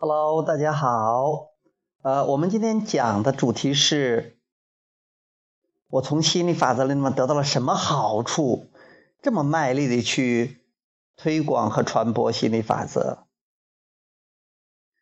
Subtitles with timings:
[0.00, 1.48] Hello，大家好。
[2.02, 4.38] 呃，我们今天讲的主题是，
[5.90, 8.66] 我从心理法则里面得到了什么好处？
[9.20, 10.60] 这么卖力的去
[11.16, 13.24] 推广和传播心理法则。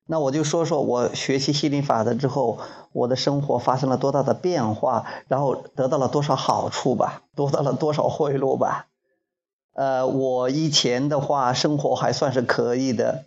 [0.06, 2.58] 那我就说说我学习心理法则之后，
[2.92, 8.86] 我的生活发生了多大的变化，然后得到了多少好处吧，得到了多少贿赂吧。
[9.74, 13.26] 呃，我以前的话，生活还算是可以的。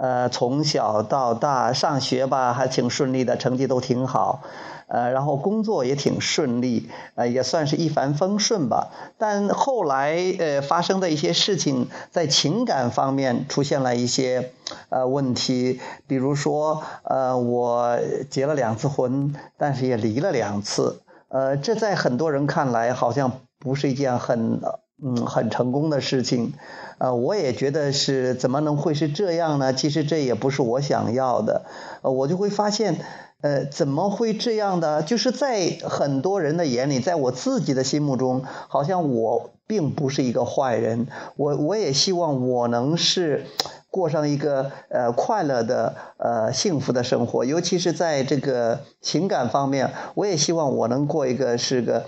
[0.00, 4.40] 呃，从小到大上学吧，还挺顺利的，成绩都挺好。
[4.86, 8.88] 呃，然后工作也挺顺利，呃，也算是一帆风顺吧。
[9.18, 14.52] 但后来呃发生的一些事情，在情感方面出现了一些
[14.88, 17.98] 呃问题，比如说呃我
[18.30, 21.02] 结了两次婚，但是也离了两次。
[21.28, 24.62] 呃，这在很多人看来好像不是一件很。
[25.02, 26.52] 嗯，很成功的事情，
[26.98, 29.72] 呃，我也觉得是，怎么能会是这样呢？
[29.72, 31.62] 其实这也不是我想要的，
[32.02, 32.98] 呃，我就会发现，
[33.40, 35.02] 呃，怎么会这样的？
[35.02, 41.06] 就是在很多人的眼里，在我自己的心目中，好像我并不是一个坏人，
[41.36, 43.46] 我我也希望我能是
[43.90, 52.04] 过上一个呃快乐的呃幸福的生活，尤其是在这个情感方面，我也希望我能过一个是个。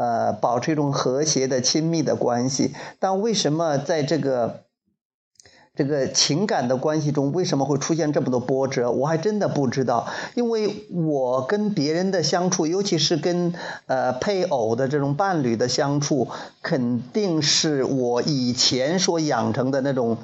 [0.00, 4.62] 呃，保持一种和谐的、亲密的关系，但为什么在这个
[5.74, 8.90] 这个情感的关系中，为什么会出现这么多波折？
[8.90, 10.08] 我还真的不知道。
[10.34, 13.52] 因为我跟别人的相处，尤其是跟
[13.84, 16.28] 呃配偶的这种伴侣的相处，
[16.62, 20.16] 肯定是我以前所养成的那种。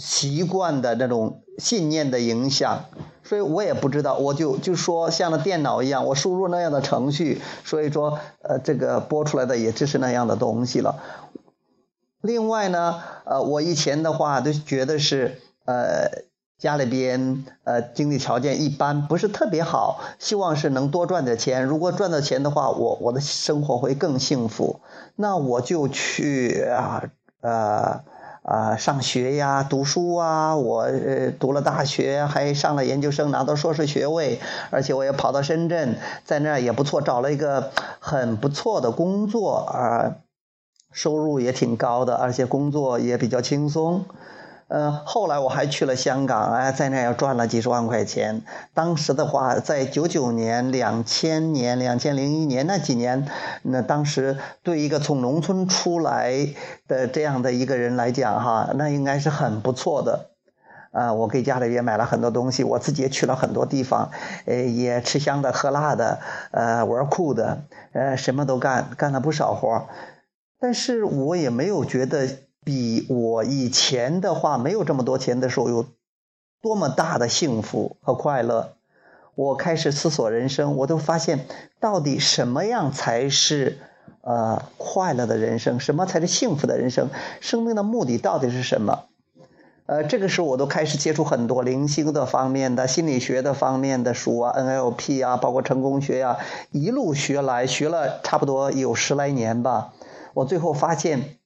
[0.00, 2.86] 习惯的那种信念的影响，
[3.22, 11.02] 所以我也不知道，我就就说像那电脑一样，我输入那样的程序，所以说呃这个播出来的也只是那样的东西了。
[12.22, 16.24] 另外呢，呃我以前的话都觉得是呃
[16.58, 21.64] 家里边呃经济条件一般，不是特别好，希望是能多赚点钱。
[21.64, 24.80] 如果赚到钱的话，我我的生活会更幸福。
[25.16, 27.04] 那我就去啊
[27.42, 28.00] 呃。
[28.42, 34.40] 啊，上学呀，读书啊，我呃读了大学，还上了研究生，拿到硕士学位，
[34.70, 40.16] 而且我也跑到深圳，在那儿也不错，找了一个很不错的工作啊，
[40.90, 44.04] 收入也挺高的，而且工作也比较轻松。
[44.70, 48.42] 呃，后来我还去了香港，哎，在那又赚了几十万块钱。
[48.72, 53.26] 当时的话，在九九年、两千年、两千零一年那几年，
[53.64, 56.54] 那当时对一个从农村出来
[56.86, 60.30] 的这样的一个人来讲，哈，那应该是很不错的。
[60.92, 64.12] 啊，我给家里也买了很多东西，我自己也去了很多地方，
[64.46, 66.20] 呃，也吃香的喝辣的，
[66.52, 69.88] 呃，玩酷的，呃，什么都干，干了不少活
[70.60, 72.28] 但是我也没有觉得。
[72.64, 75.86] 比我以前的话没有这么多钱的时候有
[76.60, 78.74] 多么大的幸福和快乐。
[79.34, 81.46] 我开始思索人生，我都发现
[81.80, 83.78] 到底什么样才是
[84.20, 87.08] 呃快乐的人生，什么才是幸福的人生？
[87.40, 89.04] 生命的目的到底是什么？
[89.86, 96.36] 呃，这个时候我都开始接触很多灵性的方面的、心理学的方面的书啊，NLP 啊，包括成功学呀，
[96.70, 99.94] 一路学来，学了差不多有十来年吧。
[100.34, 101.39] 我最后发现。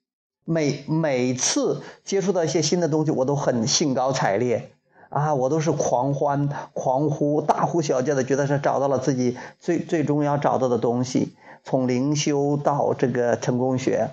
[0.44, 4.70] 每每次接触到一些新的东西，我都很兴高采烈
[5.08, 11.34] 啊，我都是狂欢、狂呼、大呼小叫的，觉得是找到了自己最最终要找到的东西。
[11.62, 14.10] 从灵修到这个成功学，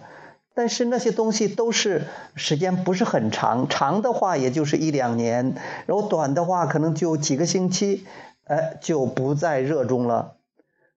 [0.53, 5.55] 但是那些东西都是时间不是很长，长的话也就是一两年，
[5.85, 8.05] 然后短的话可能就几个星期，
[8.45, 10.35] 呃，就不再热衷了。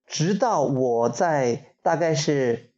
[0.07, 2.69] 直到我在大概是。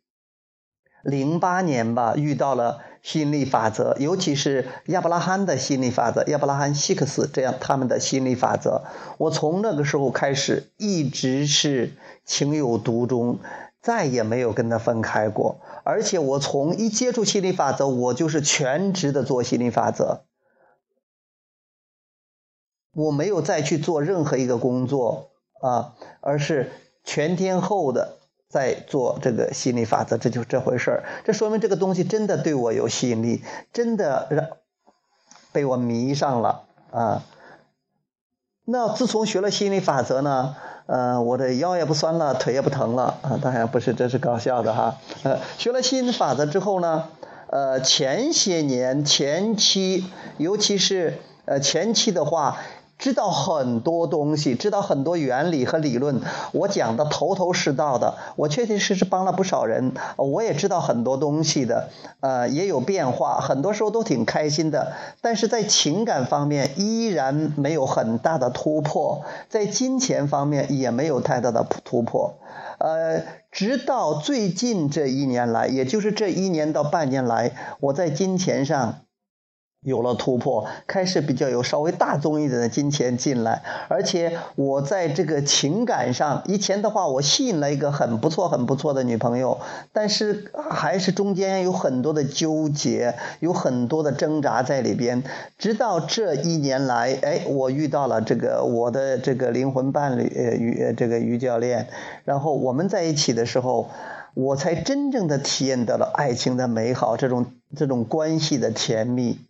[1.09, 8.83] 零八年吧，遇到了心理法则，尤其是亚伯拉罕的心理法则，亚伯拉罕·希克斯这样他们的心理法则。
[9.17, 11.93] 我从那个时候开始，一直是
[12.25, 13.39] 情有独钟，
[13.81, 15.61] 再也没有跟他分开过。
[15.85, 20.25] 而且我从一接触心理法则，我就是全职的做心理法则，
[22.93, 25.29] 我没有再去做任何一个工作
[25.61, 26.69] 啊，而是
[27.05, 28.17] 全天候的。
[28.49, 31.03] 在做这个心理法则，这就是这回事儿。
[31.25, 34.47] 这说明这个东西真的对我有吸引力，真的让
[35.51, 37.23] 被我迷上了啊。
[38.63, 40.55] 那自从学了心理法则呢，
[40.85, 43.39] 呃，我的腰也不酸了，腿也不疼了啊。
[43.41, 44.97] 当然不是，这是搞笑的哈。
[45.23, 47.09] 呃，学了心理法则之后呢，
[47.49, 50.05] 呃，前些年前期，
[50.37, 52.57] 尤其是呃前期的话。
[52.97, 56.19] 知道很多东西，知道很多原理和理论，
[56.51, 61.89] 我讲的头头是道的，我确确实实帮了不少人，我也知道很多东西的，
[62.21, 72.39] 呃，也有变化，很多时候都挺开心的，但是在情感方面依然没有很大的突破，在金钱方面也没有太大的突破，
[72.79, 73.21] 呃，
[73.51, 79.01] 直到最近这一年来，也就是这一年到半年来，我在金钱上。
[79.81, 89.59] 有了突破，开始比较有稍微大宗一点的金钱进来，而且我在这个情感上，以前的话我吸引了一个很不错、很不错的女朋友，
[89.93, 95.23] 但是还是中间有很多的纠结，有很多的挣扎在里边。
[95.57, 101.87] 直到这一年来，哎，我遇到了这个我的这个灵魂伴侣，呃，于这个于教练，
[102.25, 103.89] 然后我们在一起的时候，
[104.33, 107.45] 我才真正的体验到了爱情的美好，这种
[107.75, 109.46] 这种关系的甜蜜。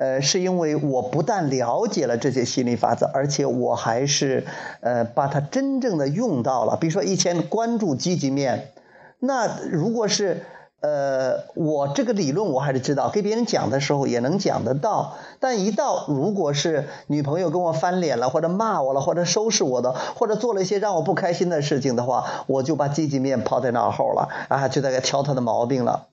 [0.00, 4.46] 呃，是因为我不但了解了这些心理法则，而且我还是
[4.80, 6.76] 呃把它真正的用到了。
[6.76, 8.70] 比如说以前关注积极面，
[9.18, 10.44] 那如果是
[10.80, 15.14] 呃我这个理论我还是知道，给别人讲的时候也能讲得到。
[15.40, 26.06] 但一到如果是女朋友跟我翻脸了，或者骂我了，或者收拾我的，或者做了一些让我不开心的事情的话，我就把积极面抛在脑后了啊，就在挑她的毛病了。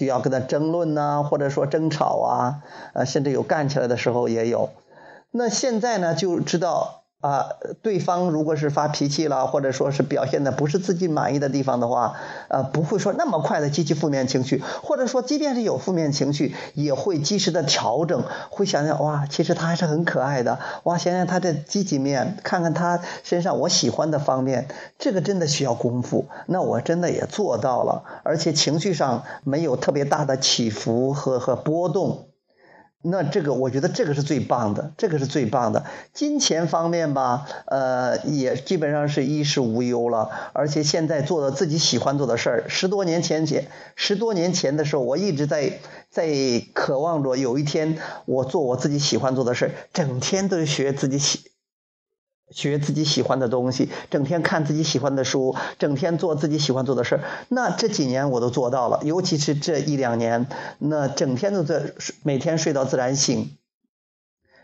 [0.00, 2.62] 就要跟他争论呐，或者说争吵啊，
[2.94, 4.70] 呃，甚至有干起来的时候也有。
[5.30, 6.99] 那现在呢，就知道。
[7.20, 7.50] 啊，
[7.82, 12.14] 对方如果是发脾气了，或者说是表现的不是自己满意的地方的话，
[12.48, 24.68] 呃，不会说那么快的激起负面情绪，或者说即便是有负面情绪，也会及时的调整，会想想哇，其实他还是很可爱的，哇，想想他的积极面，看看他身上我喜欢的方面，
[24.98, 26.26] 这个真的需要功夫。
[26.46, 32.29] 那我真的也做到了，而且情绪上没有特别大的起伏和和波动。
[33.02, 35.86] 那这个我觉得这个是最棒的，这个是最棒的。
[36.12, 42.64] 金钱方面吧，呃，也基本上是衣食无忧了，而且现在做的自己喜欢做的事儿。
[42.68, 45.78] 十多年前前，十多年前的时候，我一直在
[46.10, 46.28] 在
[46.74, 51.49] 渴望着有一天我做我自己喜欢做的事儿，整天都学自己喜。
[52.50, 57.20] 学自己喜欢的东西，整天看自己喜欢的书，整天做自己喜欢做的事。
[57.48, 60.46] 那这几年我都做到了，尤其是这一两年，
[60.78, 61.92] 那整天都在
[62.22, 63.56] 每天睡到自然醒。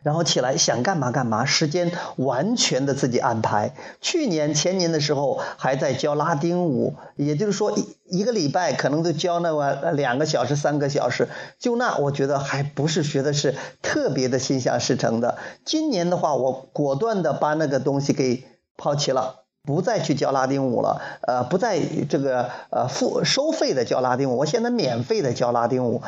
[0.06, 3.74] 然后起来想干嘛干嘛，时间完全的自己安排。
[4.00, 15.38] 去年前年的时候还在教拉丁舞，也就是说一一个礼拜可能都教那么两个小时、三个小时，就那我觉得还不是学的是特别的心想事成的。
[15.64, 18.44] 今年的话，我果断的把那个东西给
[18.76, 26.02] 抛弃了，不再去教拉丁舞了，呃，不再这个呃付收费的教拉丁舞，我现在免费的教拉丁舞。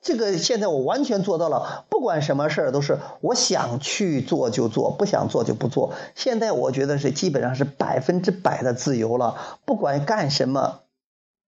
[0.00, 5.94] 这个现在我完全做到了，不管什么事儿都是我想去做就做，不想做就不做。
[6.14, 10.80] 现在我觉得是基本上是百分之百的自由了，不管干什么，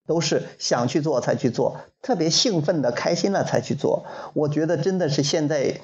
[0.07, 4.05] 都是想去做才去做，特别兴奋的、开心了才去做。
[4.35, 5.81] 我觉得真的是现在。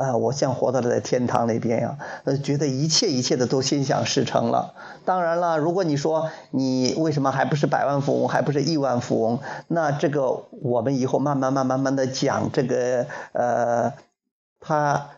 [0.00, 4.72] 啊，我像活到了在天堂那边呀，呃，觉得一切一切的都心想事成了。
[5.04, 13.92] 当然了，如果你说你为什么还不是百万富翁，还不是亿万富翁，那这个我们以后慢慢慢慢慢的讲这个，呃，
[14.58, 15.10] 他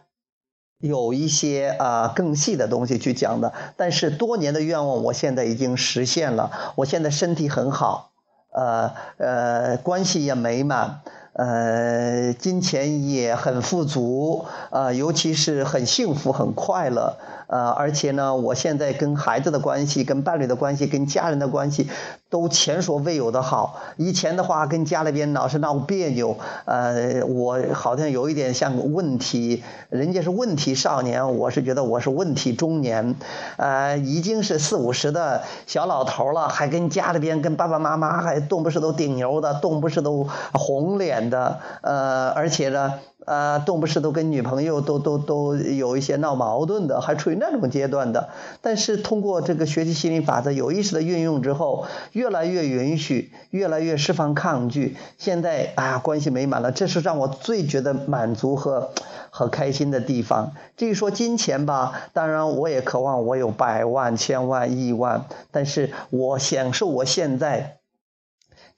[0.78, 3.52] 有一些啊更细的东西去讲的。
[3.76, 6.50] 但是多年的愿望，我现在已经实现了。
[6.74, 8.10] 我现在身体很好，
[8.50, 11.02] 呃呃，关系也美满。
[11.34, 21.88] 呃，金钱也很富足，呃，尤其是很幸福、很快乐，呃，而且呢，我现在跟孩子的关系、跟伴侣的关系、跟家人的关系。
[22.32, 23.78] 都前所未有的好。
[23.98, 33.14] 以前的话，跟家里边老是闹别扭，呃，我好像有一点像问题，人家是问题少年，我是觉得我是问题中年，
[33.58, 42.94] 呃，已经是四五十的小老头了，还跟家里边跟爸爸妈妈还动不是都顶牛的，动不是都红脸的，呃，而且呢。
[43.24, 48.28] 啊，动不是都跟女朋友都都都有一些闹矛盾的，还处于那种阶段的。
[48.60, 54.96] 但是通过这个学习心理法则，有意识的运用之后，越来越允许，越来越释放抗拒。
[55.18, 58.90] 现在啊，关系美满了，这是让我最觉得满足和
[59.30, 60.52] 和开心的地方。
[60.76, 67.81] 至于说金钱吧，当然我也渴望我有百万、千万、亿万，但是我享受我现在。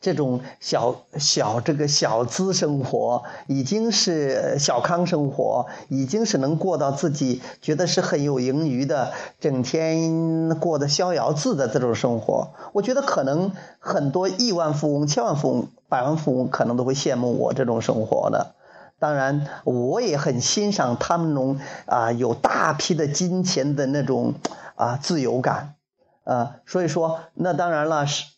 [0.05, 12.51] 这种小小这个小资生活，已经是小康生活，已经是能过到自己觉得是很有盈余的，整天过得逍遥自的这种生活。
[12.75, 18.55] 我觉得可能很多亿万富翁、千万富翁、百万富翁可能都会羡慕我这种生活的。
[18.99, 24.35] 当然，我也很欣赏他们那种啊有大批的金钱的那种
[24.75, 25.77] 啊自由感，
[26.25, 28.34] 啊，所以说那当然了，生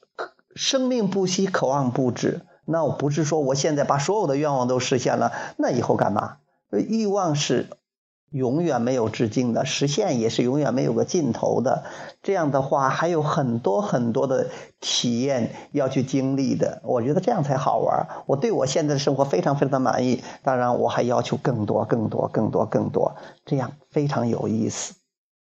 [0.57, 2.41] 生命不息，渴望不止。
[2.65, 6.39] 那我不是说我现在把所有的愿望都实现了，那以后干嘛？
[6.73, 7.69] 欲望是
[8.31, 11.85] 永远没有止境的，实现也是永远没有个尽头的。
[12.23, 14.49] 这样的话，还有很多很多的
[14.81, 16.81] 体验要去经历的。
[16.83, 18.09] 我觉得这样才好玩。
[18.27, 20.25] 我对我现在的生活非常非常的满意。
[20.43, 24.95] 当然，我还要求更多、更多、更多、更多，这样非常有意思。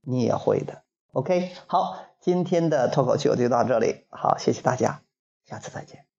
[0.05, 0.81] 你也会的。
[1.13, 4.05] OK，好，今天的脱口秀就到这里。
[4.09, 5.02] 好，谢谢大家，
[5.45, 6.12] 下次再见。